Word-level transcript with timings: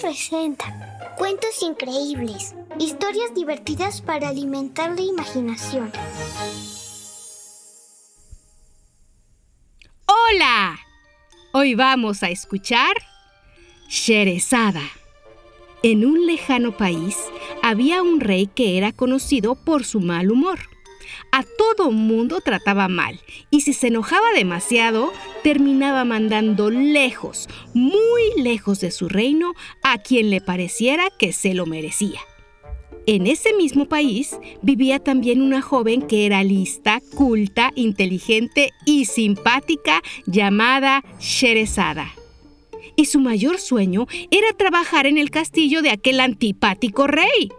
Presenta 0.00 0.64
Cuentos 1.16 1.62
increíbles, 1.62 2.54
historias 2.78 3.34
divertidas 3.34 4.00
para 4.00 4.28
alimentar 4.28 4.90
la 4.90 5.02
imaginación. 5.02 5.92
¡Hola! 10.06 10.78
Hoy 11.52 11.74
vamos 11.74 12.22
a 12.22 12.30
escuchar 12.30 12.94
Sherezada. 13.88 14.82
En 15.82 16.06
un 16.06 16.26
lejano 16.26 16.76
país 16.76 17.16
había 17.62 18.02
un 18.02 18.20
rey 18.20 18.46
que 18.46 18.78
era 18.78 18.92
conocido 18.92 19.54
por 19.54 19.84
su 19.84 20.00
mal 20.00 20.30
humor. 20.30 20.71
A 21.30 21.42
todo 21.42 21.90
mundo 21.90 22.40
trataba 22.40 22.88
mal 22.88 23.20
y 23.50 23.62
si 23.62 23.72
se 23.72 23.88
enojaba 23.88 24.26
demasiado, 24.34 25.12
terminaba 25.42 26.04
mandando 26.04 26.70
lejos, 26.70 27.48
muy 27.74 28.22
lejos 28.36 28.80
de 28.80 28.90
su 28.90 29.08
reino 29.08 29.54
a 29.82 29.98
quien 29.98 30.30
le 30.30 30.40
pareciera 30.40 31.04
que 31.18 31.32
se 31.32 31.54
lo 31.54 31.66
merecía. 31.66 32.20
En 33.06 33.26
ese 33.26 33.52
mismo 33.54 33.86
país 33.86 34.38
vivía 34.62 35.00
también 35.00 35.42
una 35.42 35.60
joven 35.60 36.02
que 36.02 36.24
era 36.24 36.44
lista, 36.44 37.00
culta, 37.16 37.72
inteligente 37.74 38.70
y 38.86 39.06
simpática 39.06 40.02
llamada 40.26 41.02
Sherezada 41.18 42.12
y 42.96 43.06
su 43.06 43.20
mayor 43.20 43.58
sueño 43.58 44.06
era 44.30 44.52
trabajar 44.56 45.06
en 45.06 45.18
el 45.18 45.30
castillo 45.30 45.82
de 45.82 45.90
aquel 45.90 46.20
antipático 46.20 47.06
rey. 47.06 47.50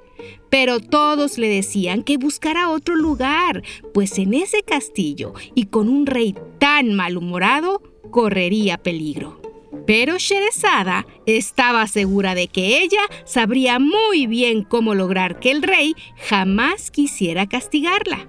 Pero 0.54 0.80
todos 0.80 1.40
le 1.40 1.48
decían 1.48 2.04
que 2.04 2.18
buscara 2.18 2.70
otro 2.70 2.96
lugar, 2.96 3.64
pues 3.92 4.20
en 4.20 4.36
ese 4.36 4.62
castillo 4.62 5.34
y 5.56 5.66
con 5.66 5.90
un 5.90 6.06
rey 6.06 6.36
tan 6.60 6.94
malhumorado, 6.94 7.82
correría 8.12 8.78
peligro. 8.78 9.42
Pero 9.88 10.20
Sherezada 10.20 11.08
estaba 11.26 11.88
segura 11.88 12.36
de 12.36 12.50
que 12.50 12.84
ella 12.84 13.02
sabría 13.26 13.80
muy 13.80 14.28
bien 14.28 14.62
cómo 14.62 14.94
lograr 14.94 15.40
que 15.40 15.50
el 15.50 15.64
rey 15.64 15.96
jamás 16.30 16.92
quisiera 16.92 17.48
castigarla. 17.48 18.28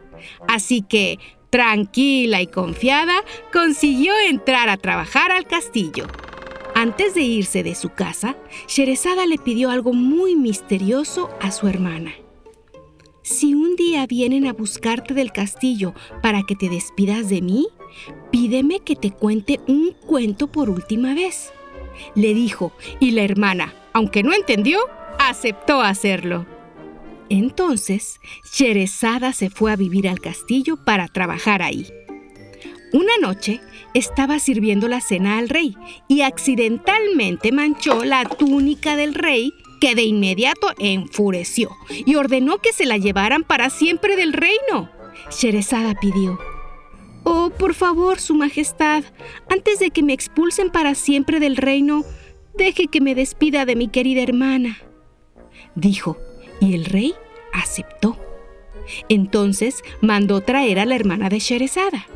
Así 0.49 0.81
que, 0.81 1.19
tranquila 1.51 2.41
y 2.41 2.47
confiada, 2.47 3.17
consiguió 3.53 4.15
entrar 4.31 4.71
a 4.71 4.79
trabajar 4.79 5.31
al 5.31 5.47
castillo. 5.47 6.07
Antes 6.85 7.15
de 7.15 7.23
irse 7.23 7.63
de 7.63 7.75
su 7.75 7.95
casa, 7.95 8.37
Sherezada 8.69 9.25
le 9.25 9.39
pidió 9.39 9.71
algo 9.71 9.95
muy 9.95 10.37
misterioso 10.37 11.31
a 11.41 11.51
su 11.51 11.67
hermana. 11.67 12.13
Si 13.23 13.55
un 13.55 13.75
día 13.75 14.07
vienen 14.07 14.47
a 14.47 14.53
buscarte 14.53 15.15
del 15.15 15.33
castillo 15.33 15.95
para 16.21 16.43
que 16.43 16.55
te 16.55 16.69
despidas 16.69 17.31
de 17.31 17.41
mí, 17.41 17.69
pídeme 18.31 18.81
que 18.81 18.97
te 18.97 19.13
cuente 19.13 19.61
un 19.67 19.93
cuento 20.07 20.49
por 20.49 20.69
última 20.69 21.15
vez. 21.15 21.55
Le 22.15 22.35
dijo, 22.35 22.71
y 23.01 23.13
la 23.13 23.23
hermana, 23.23 23.73
aunque 23.95 24.23
no 24.23 24.35
entendió, 24.35 24.79
aceptó 25.19 25.81
hacerlo. 25.81 26.45
Entonces, 27.31 28.21
Sherezada 28.53 29.33
se 29.33 29.49
fue 29.49 29.73
a 29.73 29.77
vivir 29.77 30.07
al 30.07 30.21
castillo 30.21 30.77
para 30.85 31.09
trabajar 31.09 31.63
ahí. 31.63 31.87
Una 32.95 33.19
noche 33.21 33.61
estaba 33.93 34.39
sirviendo 34.39 34.87
la 34.87 35.01
cena 35.01 35.39
al 35.39 35.49
rey 35.49 35.77
y 36.07 36.21
accidentalmente 36.21 37.51
manchó 37.51 38.05
la 38.05 38.25
túnica 38.25 38.95
del 38.95 39.15
rey 39.15 39.53
que 39.81 39.97
de 39.97 40.05
inmediato 40.05 40.69
enfureció 40.79 41.73
y 41.91 42.15
ordenó 42.15 42.59
que 42.59 42.73
se 42.73 42.87
la 42.87 42.97
llevaran 42.97 43.43
para 43.43 43.69
siempre 43.69 44.15
del 44.15 44.33
reino. 44.33 44.89
Sherezada 45.29 45.97
pidió, 45.97 46.39
Oh, 47.25 47.51
por 47.51 47.75
favor, 47.75 48.21
Su 48.21 48.37
Majestad, 48.37 49.03
antes 49.51 49.81
de 49.81 49.91
que 49.91 50.05
me 50.05 50.13
expulsen 50.13 50.71
para 50.71 50.95
siempre 50.95 51.41
del 51.41 51.57
reino, 51.57 52.05
deje 52.57 52.87
que 52.87 53.01
me 53.01 53.17
despida 53.17 53.65
de 53.65 53.75
mi 53.75 53.89
querida 53.89 54.23
hermana. 54.23 54.79
Dijo, 55.75 56.17
y 56.61 56.75
el 56.75 56.85
rey 56.85 57.13
aceptó. 57.53 58.17
Entonces 59.09 59.83
mandó 60.01 60.43
traer 60.43 60.79
a 60.79 60.85
la 60.85 60.95
hermana 60.95 61.29
de 61.29 61.41
Sherezada. 61.41 62.07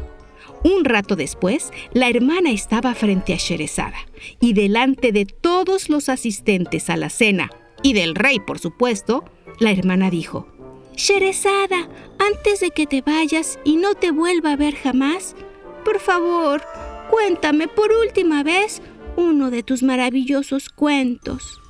Un 0.65 0.85
rato 0.85 1.15
después, 1.15 1.71
la 1.93 2.09
hermana 2.09 2.51
estaba 2.51 2.95
frente 2.95 3.33
a 3.33 3.37
Sherezada 3.37 3.99
y 4.41 4.55
delante 4.55 5.13
de 5.13 5.25
todos 5.25 5.89
los 5.89 6.09
asistentes 6.09 6.91
a 6.91 6.97
la 6.97 7.11
cena 7.11 7.51
y 7.83 7.93
del 7.93 8.15
rey, 8.15 8.41
por 8.41 8.59
supuesto, 8.59 9.25
la 9.61 9.71
hermana 9.71 10.11
dijo, 10.11 10.49
Sherezada, 10.97 11.89
antes 12.19 12.61
de 12.61 12.71
que 12.71 12.87
te 12.87 13.03
vayas 13.03 13.61
y 13.65 13.77
no 13.77 13.95
te 13.95 14.11
vuelva 14.11 14.53
a 14.53 14.57
ver 14.57 14.75
jamás, 14.75 15.37
por 15.85 16.01
favor, 16.01 16.61
cuéntame 17.09 17.69
por 17.69 17.93
última 17.93 18.43
vez 18.43 18.83
uno 19.17 19.51
de 19.51 19.63
tus 19.63 19.85
maravillosos 19.85 20.69
cuentos. 20.69 21.61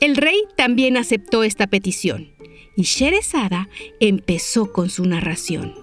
El 0.00 0.16
rey 0.16 0.40
también 0.56 0.96
aceptó 0.96 1.42
esta 1.42 1.66
petición 1.66 2.32
y 2.76 2.82
Sherezada 2.82 3.68
empezó 4.00 4.72
con 4.72 4.88
su 4.88 5.04
narración 5.04 5.81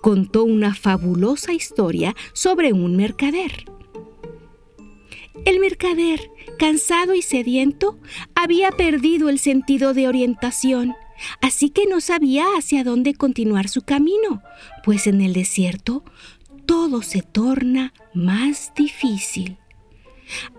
contó 0.00 0.44
una 0.44 0.74
fabulosa 0.74 1.52
historia 1.52 2.14
sobre 2.32 2.72
un 2.72 2.96
mercader. 2.96 3.64
El 5.44 5.60
mercader, 5.60 6.30
cansado 6.58 7.14
y 7.14 7.22
sediento, 7.22 7.98
había 8.34 8.70
perdido 8.70 9.28
el 9.28 9.38
sentido 9.38 9.92
de 9.92 10.08
orientación, 10.08 10.94
así 11.42 11.70
que 11.70 11.86
no 11.86 12.00
sabía 12.00 12.44
hacia 12.56 12.84
dónde 12.84 13.14
continuar 13.14 13.68
su 13.68 13.82
camino, 13.82 14.42
pues 14.84 15.06
en 15.06 15.20
el 15.20 15.32
desierto 15.32 16.04
todo 16.66 17.02
se 17.02 17.22
torna 17.22 17.92
más 18.14 18.72
difícil. 18.74 19.58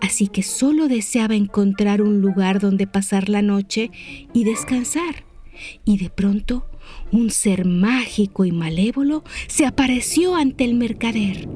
Así 0.00 0.28
que 0.28 0.42
solo 0.42 0.88
deseaba 0.88 1.34
encontrar 1.34 2.02
un 2.02 2.20
lugar 2.20 2.60
donde 2.60 2.86
pasar 2.86 3.28
la 3.28 3.42
noche 3.42 3.90
y 4.32 4.44
descansar. 4.44 5.24
Y 5.84 5.98
de 5.98 6.10
pronto 6.10 6.66
un 7.12 7.30
ser 7.30 7.64
mágico 7.64 8.44
y 8.44 8.52
malévolo 8.52 9.24
se 9.46 9.66
apareció 9.66 10.34
ante 10.34 10.64
el 10.64 10.74
mercader. 10.74 11.48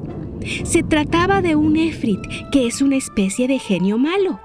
Se 0.63 0.83
trataba 0.83 1.41
de 1.41 1.55
un 1.55 1.77
Efrit, 1.77 2.19
que 2.51 2.67
es 2.67 2.81
una 2.81 2.95
especie 2.95 3.47
de 3.47 3.59
genio 3.59 3.97
malo. 3.97 4.39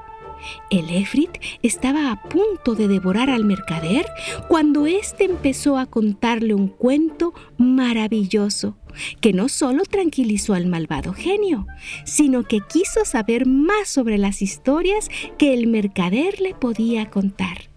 El 0.71 0.91
Efrit 0.91 1.31
estaba 1.63 2.11
a 2.11 2.23
punto 2.23 2.75
de 2.75 2.89
devorar 2.89 3.31
al 3.31 3.45
mercader 3.45 4.07
cuando 4.49 4.87
éste 4.87 5.25
empezó 5.25 5.79
a 5.79 5.87
contarle 5.87 6.55
un 6.55 6.69
cuento 6.69 7.33
maravilloso 7.57 8.77
que 9.21 9.33
no 9.33 9.49
solo 9.49 9.83
tranquilizó 9.85 10.55
al 10.55 10.67
malvado 10.67 11.13
genio, 11.13 11.67
sino 12.05 12.45
que 12.45 12.61
quiso 12.61 13.05
saber 13.05 13.47
más 13.47 13.89
sobre 13.89 14.19
las 14.19 14.43
historias 14.43 15.09
que 15.39 15.55
el 15.55 15.67
mercader 15.67 16.41
le 16.41 16.55
podía 16.55 17.11
contar 17.11 17.76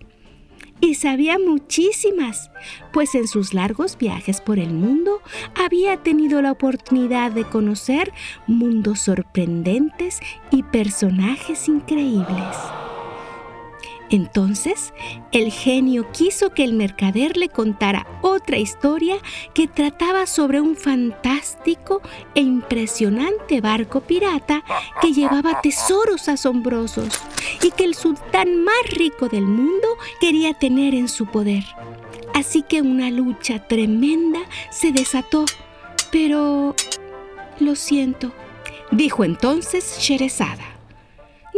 y 0.81 0.95
sabía 0.95 1.37
muchísimas, 1.39 2.51
pues 2.91 3.15
en 3.15 3.27
sus 3.27 3.53
largos 3.53 3.97
viajes 3.97 4.41
por 4.41 4.59
el 4.59 4.73
mundo 4.73 5.21
había 5.55 5.97
tenido 5.97 6.41
la 6.41 6.51
oportunidad 6.51 7.31
de 7.31 7.43
conocer 7.43 8.11
mundos 8.47 8.99
sorprendentes 8.99 10.19
y 10.51 10.63
personajes 10.63 11.67
increíbles. 11.67 12.55
Entonces, 14.09 14.93
el 15.31 15.51
genio 15.51 16.11
quiso 16.11 16.51
que 16.51 16.63
el 16.63 16.73
mercader 16.73 17.37
le 17.37 17.49
contara 17.49 18.07
otra 18.21 18.57
historia 18.57 19.17
que 19.53 19.67
trataba 19.67 20.25
sobre 20.25 20.61
un 20.61 20.75
fantástico 20.75 22.01
e 22.33 22.41
impresionante 22.41 23.61
barco 23.61 24.01
pirata 24.01 24.63
que 25.01 25.13
llevaba 25.13 25.61
tesoros 25.61 26.27
asombrosos 26.27 27.09
y 27.61 27.71
que 27.71 27.83
el 27.83 27.93
sultán 27.93 28.63
más 28.63 28.89
rico 28.89 29.29
del 29.29 29.45
mundo 29.45 29.87
quería 30.19 30.53
tener 30.53 30.95
en 30.95 31.07
su 31.07 31.27
poder. 31.27 31.63
Así 32.33 32.63
que 32.63 32.81
una 32.81 33.11
lucha 33.11 33.67
tremenda 33.67 34.39
se 34.71 34.91
desató. 34.91 35.45
Pero... 36.11 36.75
Lo 37.59 37.75
siento, 37.75 38.31
dijo 38.89 39.25
entonces 39.25 39.97
Sherezada. 39.99 40.78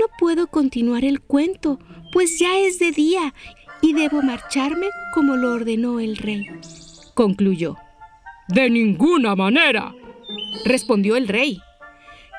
No 0.01 0.07
puedo 0.17 0.47
continuar 0.47 1.05
el 1.05 1.21
cuento 1.21 1.77
pues 2.11 2.39
ya 2.39 2.57
es 2.57 2.79
de 2.79 2.91
día 2.91 3.35
y 3.81 3.93
debo 3.93 4.23
marcharme 4.23 4.87
como 5.13 5.37
lo 5.37 5.53
ordenó 5.53 5.99
el 5.99 6.17
rey. 6.17 6.43
Concluyó. 7.13 7.77
De 8.47 8.67
ninguna 8.71 9.35
manera, 9.35 9.93
respondió 10.65 11.15
el 11.15 11.27
rey. 11.27 11.61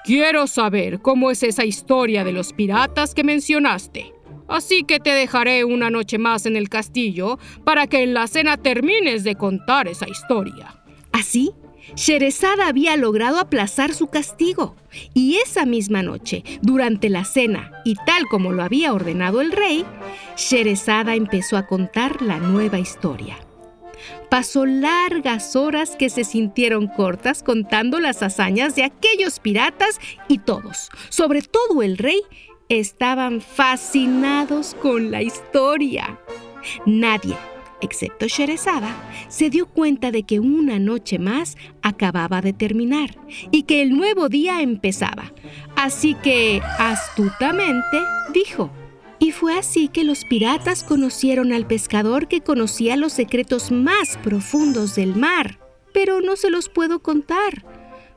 Quiero 0.02 0.48
saber 0.48 0.98
cómo 1.02 1.30
es 1.30 1.44
esa 1.44 1.64
historia 1.64 2.24
de 2.24 2.32
los 2.32 2.52
piratas 2.52 3.14
que 3.14 3.22
mencionaste. 3.22 4.12
Así 4.48 4.82
que 4.82 4.98
te 4.98 5.10
dejaré 5.10 5.62
una 5.62 5.88
noche 5.88 6.18
más 6.18 6.46
en 6.46 6.56
el 6.56 6.68
castillo 6.68 7.38
para 7.62 7.86
que 7.86 8.02
en 8.02 8.12
la 8.12 8.26
cena 8.26 8.56
termines 8.56 9.22
de 9.22 9.36
contar 9.36 9.86
esa 9.86 10.08
historia. 10.08 10.82
Así, 11.12 11.52
Sherezada 11.94 12.68
había 12.68 12.96
logrado 12.96 13.38
aplazar 13.38 13.94
su 13.94 14.08
castigo, 14.08 14.76
y 15.14 15.36
esa 15.36 15.66
misma 15.66 16.02
noche, 16.02 16.44
durante 16.62 17.08
la 17.08 17.24
cena, 17.24 17.72
y 17.84 17.94
tal 18.06 18.26
como 18.30 18.52
lo 18.52 18.62
había 18.62 18.92
ordenado 18.92 19.40
el 19.40 19.52
rey, 19.52 19.84
Sherezada 20.36 21.14
empezó 21.14 21.56
a 21.56 21.66
contar 21.66 22.22
la 22.22 22.38
nueva 22.38 22.78
historia. 22.78 23.36
Pasó 24.30 24.64
largas 24.66 25.56
horas 25.56 25.96
que 25.96 26.08
se 26.08 26.24
sintieron 26.24 26.88
cortas 26.88 27.42
contando 27.42 28.00
las 28.00 28.22
hazañas 28.22 28.74
de 28.74 28.84
aquellos 28.84 29.38
piratas 29.38 30.00
y 30.28 30.38
todos, 30.38 30.88
sobre 31.10 31.42
todo 31.42 31.82
el 31.82 31.98
rey, 31.98 32.20
estaban 32.68 33.40
fascinados 33.40 34.74
con 34.80 35.10
la 35.10 35.22
historia. 35.22 36.18
Nadie, 36.86 37.36
excepto 37.82 38.26
Sherezada, 38.26 38.96
se 39.28 39.50
dio 39.50 39.66
cuenta 39.66 40.10
de 40.10 40.22
que 40.22 40.40
una 40.40 40.78
noche 40.78 41.18
más 41.18 41.56
acababa 41.82 42.40
de 42.40 42.52
terminar 42.52 43.18
y 43.50 43.64
que 43.64 43.82
el 43.82 43.96
nuevo 43.96 44.28
día 44.28 44.62
empezaba. 44.62 45.32
Así 45.76 46.14
que, 46.14 46.62
astutamente, 46.78 47.98
dijo, 48.32 48.70
y 49.18 49.30
fue 49.30 49.56
así 49.56 49.88
que 49.88 50.02
los 50.02 50.24
piratas 50.24 50.82
conocieron 50.82 51.52
al 51.52 51.66
pescador 51.66 52.26
que 52.26 52.40
conocía 52.40 52.96
los 52.96 53.12
secretos 53.12 53.70
más 53.70 54.18
profundos 54.18 54.94
del 54.96 55.14
mar. 55.14 55.60
Pero 55.92 56.20
no 56.20 56.36
se 56.36 56.50
los 56.50 56.68
puedo 56.68 57.00
contar, 57.00 57.64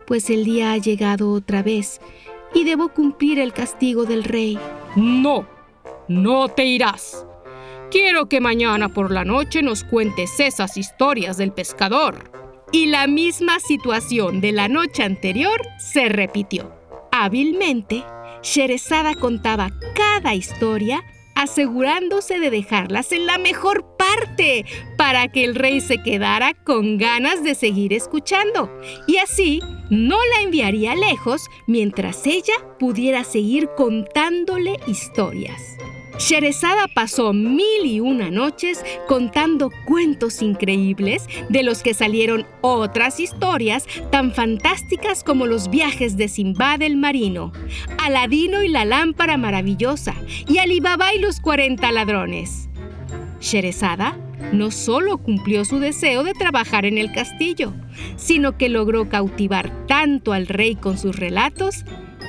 pues 0.08 0.30
el 0.30 0.46
día 0.46 0.72
ha 0.72 0.78
llegado 0.78 1.32
otra 1.32 1.62
vez 1.62 2.00
y 2.56 2.64
debo 2.64 2.90
cumplir 2.90 3.38
el 3.38 3.54
castigo 3.54 4.06
del 4.06 4.24
rey. 4.24 4.58
No, 4.96 5.48
no 6.08 6.48
te 6.48 6.66
irás. 6.66 7.26
Quiero 7.98 8.28
que 8.28 8.42
mañana 8.42 8.90
por 8.90 9.10
la 9.10 9.24
noche 9.24 9.62
nos 9.62 9.86
cuentes 9.86 10.42
esas 10.42 10.76
historias 10.76 11.38
del 11.38 11.54
pescador. 11.54 12.30
Y 12.74 12.88
la 12.88 13.08
misma 13.08 13.62
situación 13.62 14.42
de 14.42 14.52
la 14.52 14.68
noche 14.68 15.02
anterior 15.02 15.62
se 15.80 16.10
repitió. 16.10 16.76
Hábilmente, 17.14 18.04
Sherezada 18.44 19.16
contaba 19.16 19.70
cada 19.96 20.36
historia 20.36 21.06
asegurándose 21.36 22.38
de 22.38 22.50
dejarlas 22.50 23.14
en 23.14 23.28
la 23.28 23.38
mejor 23.38 23.86
parte 23.98 24.66
para 24.98 25.30
que 25.30 25.46
el 25.46 25.56
rey 25.56 25.80
se 25.80 26.04
quedara 26.04 26.54
con 26.54 26.98
ganas 26.98 27.46
de 27.46 27.56
seguir 27.56 27.94
escuchando 27.94 28.70
y 29.08 29.20
así 29.20 29.62
no 29.90 30.18
la 30.34 30.42
enviaría 30.42 30.96
lejos 30.96 31.48
mientras 31.66 32.28
ella 32.28 32.56
pudiera 32.78 33.24
seguir 33.24 33.70
contándole 33.78 34.82
historias. 34.86 35.78
Sherezada 36.18 36.88
pasó 36.88 37.34
mil 37.34 37.86
y 37.86 38.00
una 38.00 38.32
noches 38.32 38.84
contando 39.08 39.70
cuentos 39.86 40.42
increíbles 40.42 41.28
de 41.50 41.62
los 41.62 41.84
que 41.84 41.94
salieron 41.94 42.46
otras 42.62 43.20
historias 43.20 43.86
tan 44.12 44.34
fantásticas 44.34 45.24
como 45.24 45.46
los 45.46 45.70
viajes 45.70 46.16
de 46.16 46.30
Simbad 46.30 46.82
el 46.82 46.96
marino, 46.96 47.52
Aladino 48.02 48.64
y 48.64 48.70
la 48.70 48.86
lámpara 48.86 49.38
maravillosa 49.38 50.16
y 50.48 50.60
Alibaba 50.60 51.14
y 51.14 51.20
los 51.20 51.42
40 51.42 51.92
ladrones. 51.92 52.70
Sherezada 53.42 54.18
no 54.54 54.72
solo 54.72 55.18
cumplió 55.18 55.66
su 55.66 55.80
deseo 55.80 56.24
de 56.24 56.34
trabajar 56.34 56.86
en 56.86 56.98
el 56.98 57.12
castillo, 57.12 57.74
sino 58.16 58.58
que 58.58 58.70
logró 58.70 59.10
cautivar 59.10 59.86
tanto 59.88 60.32
al 60.32 60.48
rey 60.48 60.76
con 60.76 60.98
sus 60.98 61.16
relatos 61.16 61.84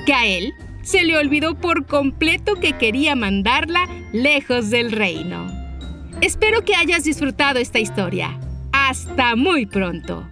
que 0.05 0.13
a 0.13 0.25
él 0.25 0.53
se 0.87 1.03
le 1.03 1.17
olvidó 1.17 1.55
por 1.55 1.85
completo 1.85 2.55
que 2.55 2.77
quería 2.77 3.13
mandarla 3.13 3.89
lejos 4.13 4.69
del 4.69 4.93
reino. 4.93 5.45
Espero 6.21 6.63
que 6.63 6.75
hayas 6.75 7.03
disfrutado 7.03 7.59
esta 7.59 7.77
historia. 7.77 8.39
Hasta 8.71 9.35
muy 9.35 9.65
pronto. 9.65 10.25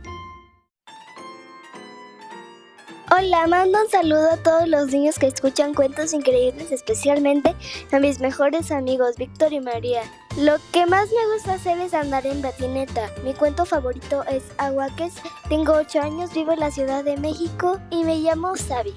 Hola, 3.11 3.47
mando 3.47 3.81
un 3.83 3.89
saludo 3.89 4.31
a 4.31 4.37
todos 4.37 4.67
los 4.69 4.87
niños 4.93 5.19
que 5.19 5.27
escuchan 5.27 5.73
cuentos 5.73 6.13
increíbles, 6.13 6.71
especialmente 6.71 7.53
a 7.91 7.99
mis 7.99 8.21
mejores 8.21 8.71
amigos 8.71 9.17
Víctor 9.17 9.51
y 9.51 9.59
María. 9.59 10.03
Lo 10.37 10.53
que 10.71 10.85
más 10.85 11.09
me 11.09 11.33
gusta 11.33 11.55
hacer 11.55 11.79
es 11.79 11.93
andar 11.93 12.25
en 12.25 12.41
patineta. 12.41 13.11
Mi 13.25 13.33
cuento 13.33 13.65
favorito 13.65 14.23
es 14.23 14.43
Aguaques. 14.57 15.15
Tengo 15.49 15.73
8 15.73 16.01
años, 16.01 16.33
vivo 16.33 16.53
en 16.53 16.61
la 16.61 16.71
Ciudad 16.71 17.03
de 17.03 17.17
México 17.17 17.77
y 17.91 18.05
me 18.05 18.19
llamo 18.19 18.55
Sabi. 18.55 18.93